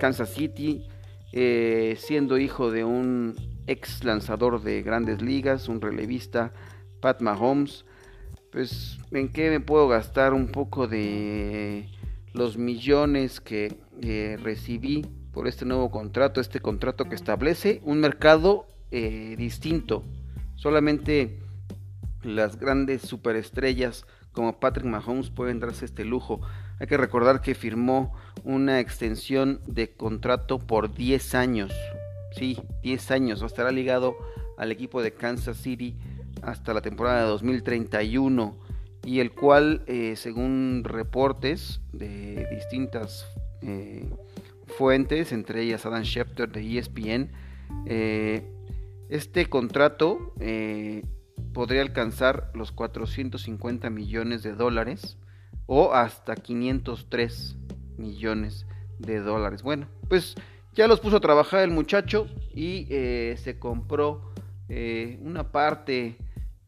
Kansas 0.00 0.34
City, 0.34 0.88
eh, 1.32 1.96
siendo 1.98 2.38
hijo 2.38 2.70
de 2.70 2.84
un 2.84 3.36
ex 3.66 4.04
lanzador 4.04 4.62
de 4.62 4.82
grandes 4.82 5.22
ligas, 5.22 5.68
un 5.68 5.80
relevista, 5.80 6.52
Pat 7.00 7.20
Mahomes, 7.20 7.84
pues 8.50 8.98
en 9.10 9.28
qué 9.28 9.50
me 9.50 9.60
puedo 9.60 9.88
gastar 9.88 10.32
un 10.32 10.48
poco 10.48 10.86
de 10.86 11.88
los 12.32 12.56
millones 12.56 13.40
que 13.40 13.76
eh, 14.02 14.38
recibí 14.42 15.04
por 15.36 15.46
este 15.48 15.66
nuevo 15.66 15.90
contrato, 15.90 16.40
este 16.40 16.60
contrato 16.60 17.10
que 17.10 17.14
establece 17.14 17.82
un 17.84 18.00
mercado 18.00 18.66
eh, 18.90 19.34
distinto. 19.36 20.02
Solamente 20.54 21.42
las 22.22 22.58
grandes 22.58 23.02
superestrellas 23.02 24.06
como 24.32 24.58
Patrick 24.58 24.86
Mahomes 24.86 25.28
pueden 25.28 25.60
darse 25.60 25.84
este 25.84 26.06
lujo. 26.06 26.40
Hay 26.80 26.86
que 26.86 26.96
recordar 26.96 27.42
que 27.42 27.54
firmó 27.54 28.14
una 28.44 28.80
extensión 28.80 29.60
de 29.66 29.92
contrato 29.92 30.58
por 30.58 30.94
10 30.94 31.34
años. 31.34 31.70
Sí, 32.32 32.58
10 32.82 33.10
años. 33.10 33.42
Estará 33.42 33.72
ligado 33.72 34.16
al 34.56 34.72
equipo 34.72 35.02
de 35.02 35.12
Kansas 35.12 35.58
City 35.58 35.98
hasta 36.40 36.72
la 36.72 36.80
temporada 36.80 37.24
de 37.24 37.28
2031 37.28 38.56
y 39.04 39.20
el 39.20 39.32
cual, 39.32 39.82
eh, 39.86 40.16
según 40.16 40.80
reportes 40.82 41.82
de 41.92 42.48
distintas 42.50 43.26
eh, 43.60 44.08
fuentes, 44.66 45.32
entre 45.32 45.62
ellas 45.62 45.86
Adam 45.86 46.02
Schefter 46.02 46.50
de 46.50 46.78
ESPN, 46.78 47.30
eh, 47.86 48.50
este 49.08 49.46
contrato 49.46 50.34
podría 51.52 51.82
alcanzar 51.82 52.50
los 52.54 52.72
450 52.72 53.88
millones 53.90 54.42
de 54.42 54.54
dólares 54.54 55.16
o 55.66 55.92
hasta 55.94 56.34
503 56.34 57.56
millones 57.96 58.66
de 58.98 59.20
dólares. 59.20 59.62
Bueno, 59.62 59.86
pues 60.08 60.34
ya 60.74 60.88
los 60.88 61.00
puso 61.00 61.18
a 61.18 61.20
trabajar 61.20 61.60
el 61.62 61.70
muchacho 61.70 62.26
y 62.54 62.86
se 62.88 63.58
compró 63.58 64.32
una 65.20 65.52
parte, 65.52 66.16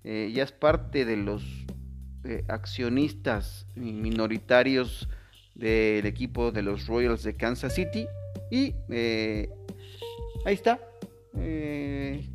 ya 0.04 0.44
es 0.44 0.52
parte 0.52 1.04
de 1.04 1.16
los 1.16 1.66
eh, 2.24 2.44
accionistas 2.48 3.64
minoritarios 3.74 5.08
del 5.58 6.06
equipo 6.06 6.50
de 6.50 6.62
los 6.62 6.86
Royals 6.86 7.22
de 7.22 7.36
Kansas 7.36 7.74
City. 7.74 8.06
Y 8.50 8.74
eh, 8.88 9.50
ahí 10.46 10.54
está, 10.54 10.80
eh, 11.36 12.26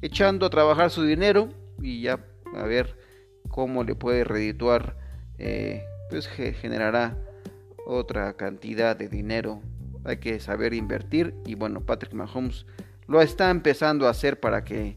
echando 0.00 0.46
a 0.46 0.50
trabajar 0.50 0.90
su 0.90 1.02
dinero 1.02 1.48
y 1.82 2.02
ya 2.02 2.24
a 2.54 2.62
ver 2.62 2.96
cómo 3.48 3.82
le 3.82 3.96
puede 3.96 4.22
redituar, 4.22 4.96
pues 6.10 6.26
generará 6.28 7.16
otra 7.86 8.34
cantidad 8.34 8.94
de 8.94 9.08
dinero. 9.08 9.60
Hay 10.04 10.18
que 10.18 10.38
saber 10.38 10.74
invertir 10.74 11.34
y 11.46 11.54
bueno, 11.54 11.80
Patrick 11.80 12.12
Mahomes 12.12 12.66
lo 13.08 13.22
está 13.22 13.50
empezando 13.50 14.06
a 14.06 14.10
hacer 14.10 14.38
para 14.38 14.62
que 14.62 14.94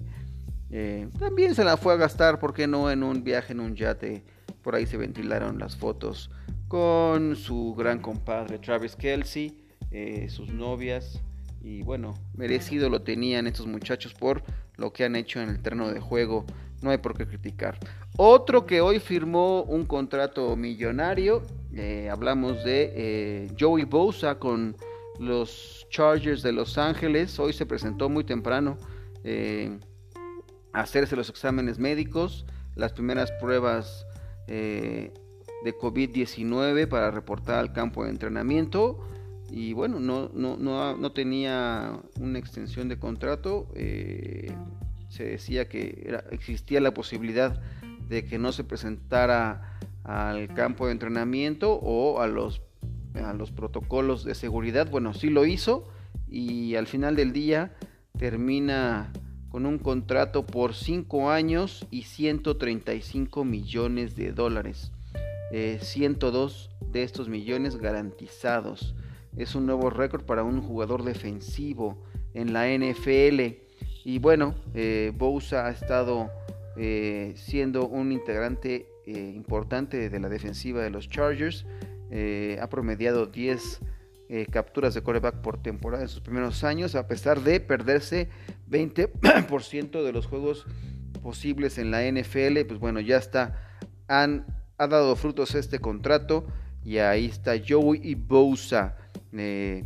eh, 0.69 1.09
también 1.17 1.55
se 1.55 1.63
la 1.63 1.77
fue 1.77 1.93
a 1.93 1.97
gastar, 1.97 2.39
¿por 2.39 2.53
qué 2.53 2.67
no? 2.67 2.91
En 2.91 3.03
un 3.03 3.23
viaje 3.23 3.53
en 3.53 3.61
un 3.61 3.75
yate. 3.75 4.23
Por 4.61 4.75
ahí 4.75 4.85
se 4.85 4.97
ventilaron 4.97 5.57
las 5.57 5.75
fotos 5.75 6.29
con 6.71 7.35
su 7.35 7.75
gran 7.75 7.99
compadre 7.99 8.57
Travis 8.57 8.95
Kelsey, 8.95 9.61
eh, 9.91 10.29
sus 10.29 10.53
novias. 10.53 11.19
Y 11.61 11.81
bueno, 11.81 12.13
merecido 12.33 12.87
lo 12.89 13.01
tenían 13.01 13.45
estos 13.45 13.67
muchachos 13.67 14.13
por 14.13 14.41
lo 14.77 14.93
que 14.93 15.03
han 15.03 15.17
hecho 15.17 15.41
en 15.41 15.49
el 15.49 15.61
terreno 15.61 15.91
de 15.91 15.99
juego. 15.99 16.45
No 16.81 16.91
hay 16.91 16.97
por 16.99 17.17
qué 17.17 17.27
criticar. 17.27 17.77
Otro 18.15 18.65
que 18.65 18.79
hoy 18.79 19.01
firmó 19.01 19.63
un 19.63 19.85
contrato 19.85 20.55
millonario. 20.55 21.43
Eh, 21.73 22.07
hablamos 22.09 22.63
de 22.63 23.53
Joey 23.59 23.83
Bosa 23.83 24.39
con 24.39 24.77
los 25.19 25.85
Chargers 25.89 26.41
de 26.41 26.53
Los 26.53 26.77
Ángeles. 26.77 27.37
Hoy 27.37 27.51
se 27.51 27.65
presentó 27.65 28.07
muy 28.07 28.23
temprano 28.23 28.77
hacerse 30.71 31.17
los 31.17 31.29
exámenes 31.29 31.79
médicos, 31.79 32.45
las 32.75 32.93
primeras 32.93 33.29
pruebas 33.41 34.05
eh, 34.47 35.11
de 35.63 35.77
COVID-19 35.77 36.87
para 36.87 37.11
reportar 37.11 37.59
al 37.59 37.73
campo 37.73 38.03
de 38.03 38.11
entrenamiento. 38.11 38.99
Y 39.49 39.73
bueno, 39.73 39.99
no, 39.99 40.29
no, 40.33 40.57
no, 40.57 41.11
tenía 41.11 41.99
una 42.19 42.39
extensión 42.39 42.87
de 42.87 42.97
contrato, 42.97 43.67
eh, 43.75 44.51
se 45.09 45.25
decía 45.25 45.67
que 45.67 46.17
existía 46.31 46.79
la 46.79 46.93
posibilidad 46.93 47.61
de 48.07 48.23
que 48.23 48.37
no 48.37 48.53
se 48.53 48.63
presentara 48.63 49.77
al 50.03 50.53
campo 50.53 50.85
de 50.85 50.93
entrenamiento 50.93 51.73
o 51.73 52.21
a 52.21 52.27
los, 52.27 52.61
a 53.13 53.33
los 53.33 53.51
protocolos 53.51 54.23
de 54.23 54.35
seguridad, 54.35 54.89
bueno, 54.89 55.13
sí 55.13 55.29
lo 55.29 55.45
hizo 55.45 55.87
y 56.29 56.75
al 56.75 56.87
final 56.87 57.17
del 57.17 57.33
día 57.33 57.75
termina 58.17 59.11
con 59.49 59.65
un 59.65 59.79
contrato 59.79 60.45
por 60.45 60.73
5 60.73 61.29
años 61.29 61.85
y 61.91 62.03
135 62.03 63.43
millones 63.43 64.15
de 64.15 64.31
dólares. 64.31 64.93
102 65.51 66.69
eh, 66.71 66.85
de 66.91 67.03
estos 67.03 67.29
millones 67.29 67.77
garantizados. 67.77 68.95
Es 69.37 69.55
un 69.55 69.65
nuevo 69.65 69.89
récord 69.89 70.23
para 70.23 70.43
un 70.43 70.61
jugador 70.61 71.03
defensivo 71.03 72.03
en 72.33 72.53
la 72.53 72.67
NFL. 72.67 73.57
Y 74.03 74.19
bueno, 74.19 74.55
eh, 74.73 75.11
Bousa 75.15 75.67
ha 75.67 75.71
estado 75.71 76.29
eh, 76.77 77.33
siendo 77.35 77.87
un 77.87 78.11
integrante 78.11 78.87
importante 79.05 80.09
de 80.09 80.19
la 80.19 80.29
defensiva 80.29 80.81
de 80.81 80.89
los 80.89 81.09
Chargers. 81.09 81.65
ha 82.61 82.69
promediado 82.69 83.25
10 83.25 83.81
eh, 84.33 84.45
capturas 84.49 84.93
de 84.93 85.01
coreback 85.01 85.41
por 85.41 85.61
temporada 85.61 86.03
en 86.03 86.07
sus 86.07 86.21
primeros 86.21 86.63
años, 86.63 86.95
a 86.95 87.05
pesar 87.05 87.41
de 87.41 87.59
perderse 87.59 88.29
20% 88.69 90.03
de 90.05 90.13
los 90.13 90.25
juegos 90.25 90.65
posibles 91.21 91.77
en 91.77 91.91
la 91.91 92.09
NFL. 92.09 92.61
Pues 92.65 92.79
bueno, 92.79 93.01
ya 93.01 93.17
está, 93.17 93.61
han, 94.07 94.45
ha 94.81 94.87
dado 94.87 95.15
frutos 95.15 95.55
este 95.55 95.79
contrato 95.79 96.45
y 96.83 96.97
ahí 96.97 97.25
está 97.25 97.53
Joey 97.67 98.01
y 98.03 98.15
Bosa. 98.15 98.97
Eh, 99.33 99.85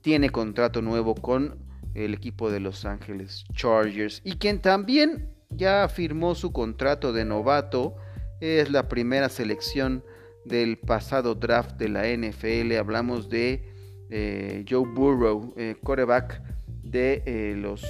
tiene 0.00 0.30
contrato 0.30 0.80
nuevo 0.82 1.14
con 1.14 1.58
el 1.94 2.14
equipo 2.14 2.50
de 2.50 2.60
Los 2.60 2.84
Ángeles 2.84 3.44
Chargers 3.52 4.20
y 4.24 4.36
quien 4.36 4.60
también 4.60 5.30
ya 5.50 5.88
firmó 5.88 6.34
su 6.34 6.52
contrato 6.52 7.12
de 7.12 7.24
novato 7.24 7.96
es 8.40 8.70
la 8.70 8.88
primera 8.88 9.28
selección 9.28 10.04
del 10.44 10.78
pasado 10.78 11.34
draft 11.34 11.76
de 11.76 11.88
la 11.88 12.06
NFL. 12.06 12.76
Hablamos 12.76 13.28
de 13.28 13.64
eh, 14.10 14.64
Joe 14.68 14.86
Burrow, 14.86 15.52
eh, 15.56 15.74
quarterback 15.82 16.40
de 16.82 17.22
eh, 17.26 17.54
los 17.56 17.84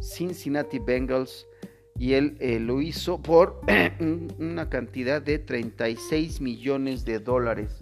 Cincinnati 0.00 0.78
Bengals. 0.78 1.46
Y 1.98 2.14
él 2.14 2.36
lo 2.66 2.80
hizo 2.80 3.22
por 3.22 3.60
una 4.38 4.68
cantidad 4.68 5.22
de 5.22 5.38
36 5.38 6.40
millones 6.40 7.04
de 7.04 7.18
dólares. 7.18 7.80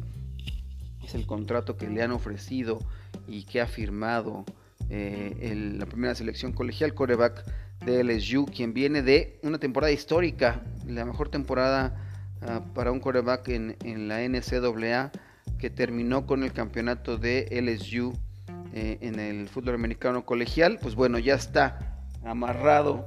Es 1.03 1.15
el 1.15 1.27
contrato 1.27 1.77
que 1.77 1.89
le 1.89 2.03
han 2.03 2.13
ofrecido 2.13 2.79
y 3.27 3.45
que 3.45 3.61
ha 3.61 3.67
firmado 3.67 4.45
la 4.89 5.87
primera 5.87 6.15
selección 6.17 6.53
colegial 6.53 6.95
quarterback 6.95 7.45
de 7.85 8.03
LSU, 8.03 8.47
quien 8.47 8.75
viene 8.75 9.03
de 9.03 9.39
una 9.43 9.59
temporada 9.59 9.93
histórica, 9.93 10.63
la 10.87 11.05
mejor 11.05 11.29
temporada 11.29 12.11
Ah, 12.43 12.63
para 12.75 12.91
un 12.91 13.01
quarterback 13.01 13.49
en, 13.49 14.09
la 14.09 14.27
NCAA 14.27 15.13
que 15.59 15.69
terminó 15.69 16.27
con 16.27 16.43
el 16.43 16.53
campeonato 16.53 17.19
de 17.19 17.47
LSU 17.51 18.15
eh, 18.73 18.97
en 19.03 19.21
el 19.21 19.47
fútbol 19.49 19.75
americano 19.75 20.25
colegial. 20.25 20.79
Pues 20.81 20.95
bueno, 20.95 21.19
ya 21.19 21.35
está 21.35 21.99
amarrado 22.25 23.07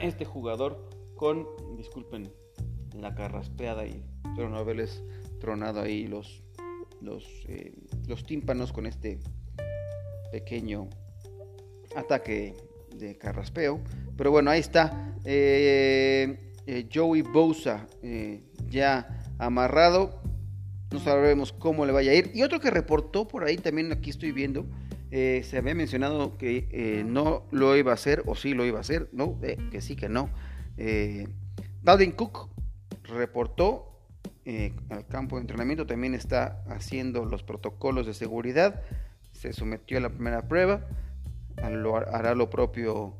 este 0.00 0.24
jugador 0.24 0.88
con, 1.16 1.46
disculpen 1.76 2.32
la 2.98 3.14
carraspeada 3.14 3.86
y 3.86 4.04
pero 4.36 4.48
no 4.48 4.56
haberles 4.56 5.02
tronado 5.40 5.80
ahí 5.80 6.06
los, 6.06 6.42
los, 7.00 7.24
eh, 7.48 7.72
los 8.08 8.24
tímpanos 8.24 8.72
con 8.72 8.86
este 8.86 9.18
pequeño 10.32 10.88
ataque 11.96 12.56
de 12.96 13.16
carraspeo. 13.16 13.80
Pero 14.16 14.30
bueno, 14.30 14.50
ahí 14.50 14.60
está. 14.60 15.16
Eh, 15.24 16.52
Joey 16.92 17.22
Bosa 17.22 17.86
ya 18.68 19.22
amarrado. 19.38 20.22
No 20.90 21.00
sabemos 21.00 21.52
cómo 21.52 21.86
le 21.86 21.92
vaya 21.92 22.12
a 22.12 22.14
ir. 22.14 22.30
Y 22.34 22.42
otro 22.42 22.60
que 22.60 22.70
reportó 22.70 23.26
por 23.26 23.44
ahí 23.44 23.56
también, 23.56 23.92
aquí 23.92 24.10
estoy 24.10 24.32
viendo, 24.32 24.66
eh, 25.16 25.44
se 25.44 25.58
había 25.58 25.76
mencionado 25.76 26.36
que 26.38 26.66
eh, 26.72 27.04
no 27.06 27.44
lo 27.52 27.76
iba 27.76 27.92
a 27.92 27.94
hacer, 27.94 28.24
o 28.26 28.34
sí 28.34 28.52
lo 28.52 28.64
iba 28.64 28.78
a 28.78 28.80
hacer, 28.80 29.08
no, 29.12 29.38
eh, 29.44 29.56
que 29.70 29.80
sí, 29.80 29.94
que 29.94 30.08
no. 30.08 30.28
Dalvin 31.84 32.10
Cook 32.10 32.48
reportó 33.04 34.00
al 34.90 35.06
campo 35.06 35.36
de 35.36 35.42
entrenamiento, 35.42 35.86
también 35.86 36.14
está 36.14 36.64
haciendo 36.66 37.26
los 37.26 37.44
protocolos 37.44 38.08
de 38.08 38.14
seguridad, 38.14 38.82
se 39.30 39.52
sometió 39.52 39.98
a 39.98 40.00
la 40.00 40.08
primera 40.08 40.48
prueba, 40.48 40.84
hará 41.58 42.34
lo 42.34 42.50
propio 42.50 43.14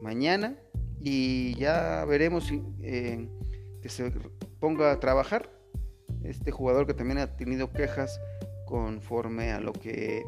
mañana 0.00 0.56
y 0.98 1.54
ya 1.56 2.06
veremos 2.06 2.46
si, 2.46 2.62
que 2.80 3.88
se 3.90 4.10
ponga 4.60 4.92
a 4.92 4.98
trabajar. 4.98 5.50
Este 6.22 6.52
jugador 6.52 6.86
que 6.86 6.94
también 6.94 7.18
ha 7.18 7.36
tenido 7.36 7.70
quejas 7.70 8.18
conforme 8.64 9.52
a 9.52 9.60
lo 9.60 9.74
que 9.74 10.24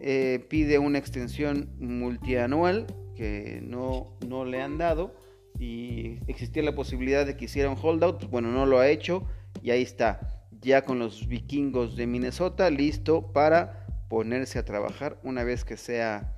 eh, 0.00 0.44
pide 0.48 0.78
una 0.78 0.98
extensión 0.98 1.70
multianual 1.78 2.86
que 3.16 3.60
no, 3.62 4.16
no 4.26 4.44
le 4.44 4.62
han 4.62 4.78
dado 4.78 5.14
y 5.58 6.18
existía 6.28 6.62
la 6.62 6.74
posibilidad 6.74 7.26
de 7.26 7.36
que 7.36 7.46
hiciera 7.46 7.68
un 7.68 7.76
holdout, 7.80 8.18
pues 8.18 8.30
bueno, 8.30 8.52
no 8.52 8.64
lo 8.64 8.78
ha 8.78 8.88
hecho 8.88 9.26
y 9.62 9.70
ahí 9.70 9.82
está, 9.82 10.44
ya 10.60 10.82
con 10.82 10.98
los 10.98 11.26
vikingos 11.26 11.96
de 11.96 12.06
Minnesota, 12.06 12.70
listo 12.70 13.32
para 13.32 13.86
ponerse 14.08 14.58
a 14.58 14.64
trabajar 14.64 15.18
una 15.22 15.44
vez 15.44 15.64
que 15.64 15.76
sea 15.76 16.34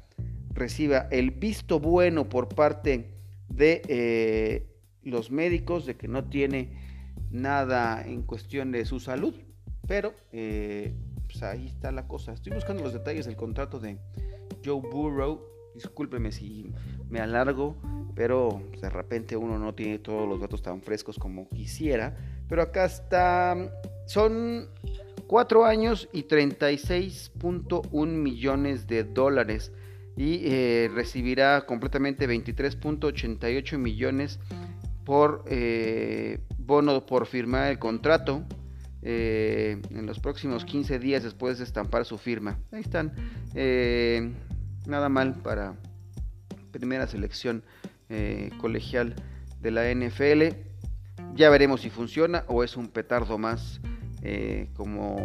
reciba 0.52 1.06
el 1.10 1.30
visto 1.30 1.80
bueno 1.80 2.28
por 2.28 2.48
parte 2.48 3.14
de 3.48 3.82
eh, 3.88 4.66
los 5.02 5.30
médicos 5.30 5.86
de 5.86 5.96
que 5.96 6.08
no 6.08 6.24
tiene 6.24 6.72
nada 7.30 8.04
en 8.04 8.22
cuestión 8.22 8.72
de 8.72 8.84
su 8.84 9.00
salud, 9.00 9.34
pero 9.86 10.14
eh, 10.32 10.94
pues 11.30 11.42
ahí 11.42 11.66
está 11.66 11.92
la 11.92 12.06
cosa. 12.06 12.32
Estoy 12.32 12.52
buscando 12.52 12.82
los 12.82 12.92
detalles 12.92 13.26
del 13.26 13.36
contrato 13.36 13.78
de 13.78 13.98
Joe 14.64 14.80
Burrow. 14.80 15.40
Discúlpeme 15.74 16.32
si 16.32 16.72
me 17.08 17.20
alargo, 17.20 17.76
pero 18.16 18.60
pues, 18.70 18.80
de 18.80 18.90
repente 18.90 19.36
uno 19.36 19.58
no 19.58 19.74
tiene 19.74 19.98
todos 20.00 20.28
los 20.28 20.40
datos 20.40 20.62
tan 20.62 20.82
frescos 20.82 21.18
como 21.18 21.48
quisiera. 21.48 22.16
Pero 22.48 22.62
acá 22.62 22.86
está, 22.86 23.56
son 24.06 24.68
4 25.28 25.64
años 25.64 26.08
y 26.12 26.24
36.1 26.24 28.06
millones 28.06 28.88
de 28.88 29.04
dólares 29.04 29.72
y 30.16 30.40
eh, 30.44 30.90
recibirá 30.92 31.64
completamente 31.66 32.28
23.88 32.28 33.78
millones 33.78 34.40
por 35.04 35.44
eh, 35.46 36.40
bono 36.58 37.06
por 37.06 37.26
firmar 37.26 37.70
el 37.70 37.78
contrato 37.78 38.44
eh, 39.02 39.80
en 39.90 40.06
los 40.06 40.20
próximos 40.20 40.64
15 40.64 40.98
días 40.98 41.22
después 41.22 41.58
de 41.58 41.64
estampar 41.64 42.04
su 42.04 42.18
firma. 42.18 42.58
Ahí 42.72 42.80
están. 42.80 43.12
nada 44.86 45.08
mal 45.08 45.34
para 45.42 45.76
primera 46.70 47.06
selección 47.06 47.62
colegial 48.58 49.14
de 49.60 49.70
la 49.70 49.92
NFL. 49.94 50.54
Ya 51.34 51.48
veremos 51.50 51.82
si 51.82 51.90
funciona 51.90 52.44
o 52.48 52.64
es 52.64 52.76
un 52.76 52.88
petardo 52.88 53.38
más 53.38 53.80
como 54.74 55.16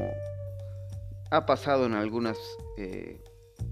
ha 1.31 1.45
pasado 1.45 1.85
en 1.85 1.93
algunas 1.93 2.37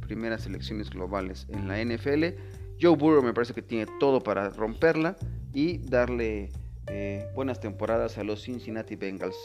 primeras 0.02 0.44
selecciones 0.44 0.89
globales 0.89 1.48
en 1.50 1.68
la 1.68 1.84
NFL. 1.84 2.36
Joe 2.82 2.96
Burrow 2.96 3.24
me 3.24 3.34
parece 3.34 3.54
que 3.54 3.62
tiene 3.62 3.86
todo 4.00 4.22
para 4.22 4.50
romperla 4.50 5.16
y 5.54 5.78
darle 5.78 6.50
eh, 6.88 7.26
buenas 7.36 7.60
temporadas 7.60 8.18
a 8.18 8.24
los 8.24 8.44
Cincinnati 8.44 8.96
Bengals. 8.96 9.38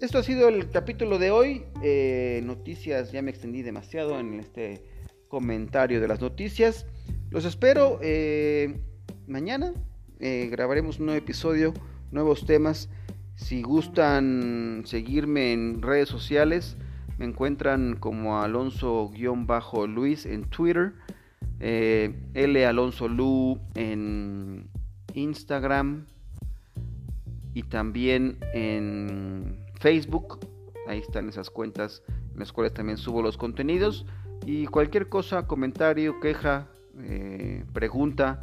Esto 0.00 0.18
ha 0.18 0.22
sido 0.22 0.48
el 0.48 0.70
capítulo 0.70 1.18
de 1.18 1.32
hoy. 1.32 1.64
Eh, 1.82 2.40
noticias, 2.44 3.10
ya 3.10 3.20
me 3.20 3.32
extendí 3.32 3.62
demasiado 3.62 4.20
en 4.20 4.38
este 4.38 4.84
comentario 5.26 6.00
de 6.00 6.06
las 6.06 6.20
noticias. 6.20 6.86
Los 7.30 7.44
espero 7.44 7.98
eh, 8.00 8.78
mañana. 9.26 9.74
grabaremos 10.20 11.00
un 11.00 11.06
nuevo 11.06 11.18
episodio, 11.18 11.74
nuevos 12.12 12.46
temas. 12.46 12.88
Si 13.34 13.62
gustan 13.62 14.84
seguirme 14.86 15.52
en 15.52 15.82
redes 15.82 16.08
sociales, 16.08 16.76
me 17.18 17.24
encuentran 17.24 17.96
como 17.96 18.40
Alonso-Luis 18.40 20.26
en 20.26 20.44
Twitter. 20.44 20.92
Eh, 21.58 22.14
Lu 23.10 23.58
en 23.74 24.70
Instagram 25.14 26.06
y 27.52 27.64
también 27.64 28.38
en 28.54 29.67
Facebook. 29.78 30.40
Ahí 30.86 30.98
están 30.98 31.28
esas 31.28 31.50
cuentas 31.50 32.02
en 32.32 32.38
las 32.38 32.52
cuales 32.52 32.74
también 32.74 32.98
subo 32.98 33.22
los 33.22 33.36
contenidos. 33.36 34.06
Y 34.46 34.66
cualquier 34.66 35.08
cosa, 35.08 35.46
comentario, 35.46 36.20
queja, 36.20 36.68
eh, 37.00 37.64
pregunta. 37.72 38.40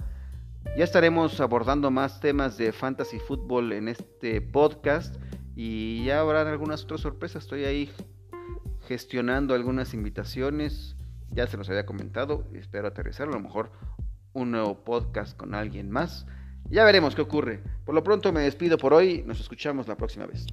Ya 0.78 0.84
estaremos 0.84 1.40
abordando 1.40 1.92
más 1.92 2.20
temas 2.20 2.58
de 2.58 2.72
fantasy 2.72 3.20
fútbol 3.20 3.72
en 3.74 3.88
este 3.88 4.42
podcast. 4.42 5.16
Y 5.56 6.04
ya 6.06 6.20
habrán 6.20 6.48
algunas 6.48 6.84
otras 6.84 7.02
sorpresas. 7.02 7.44
Estoy 7.44 7.66
ahí 7.66 7.90
gestionando 8.88 9.54
algunas 9.54 9.94
invitaciones. 9.94 10.96
Ya 11.32 11.48
se 11.48 11.58
los 11.58 11.70
había 11.70 11.86
comentado, 11.86 12.46
espero 12.54 12.88
aterrizar 12.88 13.28
a 13.28 13.32
lo 13.32 13.40
mejor 13.40 13.72
un 14.34 14.52
nuevo 14.52 14.84
podcast 14.84 15.36
con 15.36 15.56
alguien 15.56 15.90
más. 15.90 16.28
Ya 16.70 16.84
veremos 16.84 17.16
qué 17.16 17.22
ocurre. 17.22 17.62
Por 17.86 17.96
lo 17.96 18.04
pronto 18.04 18.32
me 18.32 18.42
despido 18.42 18.78
por 18.78 18.94
hoy, 18.94 19.24
nos 19.26 19.40
escuchamos 19.40 19.88
la 19.88 19.98
próxima 19.98 20.26
vez. 20.26 20.46